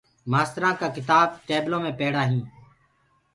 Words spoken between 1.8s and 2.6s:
مينٚ پيڙآ هينٚ۔